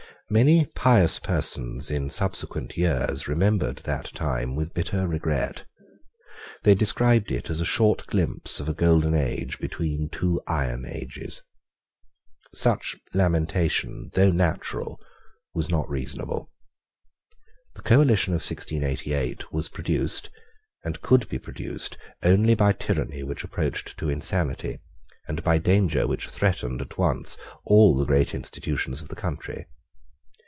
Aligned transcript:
Many 0.33 0.67
pious 0.75 1.19
persons 1.19 1.91
in 1.91 2.09
subsequent 2.09 2.77
years 2.77 3.27
remembered 3.27 3.79
that 3.79 4.05
time 4.13 4.55
with 4.55 4.73
bitter 4.73 5.05
regret. 5.05 5.65
They 6.63 6.73
described 6.73 7.31
it 7.33 7.49
as 7.49 7.59
a 7.59 7.65
short 7.65 8.07
glimpse 8.07 8.61
of 8.61 8.69
a 8.69 8.73
golden 8.73 9.13
age 9.13 9.59
between 9.59 10.07
two 10.07 10.41
iron 10.47 10.85
ages. 10.85 11.41
Such 12.53 12.95
lamentation, 13.13 14.09
though 14.13 14.31
natural, 14.31 15.01
was 15.53 15.69
not 15.69 15.89
reasonable. 15.89 16.49
The 17.75 17.81
coalition 17.81 18.31
of 18.31 18.37
1688 18.39 19.51
was 19.51 19.67
produced, 19.67 20.29
and 20.85 21.01
could 21.01 21.27
be 21.27 21.39
produced, 21.39 21.97
only 22.23 22.55
by 22.55 22.71
tyranny 22.71 23.21
which 23.21 23.43
approached 23.43 23.97
to 23.97 24.07
insanity, 24.09 24.79
and 25.27 25.43
by 25.43 25.57
danger 25.57 26.07
which 26.07 26.29
threatened 26.29 26.79
at 26.81 26.97
once 26.97 27.35
all 27.65 27.97
the 27.97 28.05
great 28.05 28.33
institutions 28.33 29.01
of 29.01 29.09
the 29.09 29.15
country. 29.17 29.65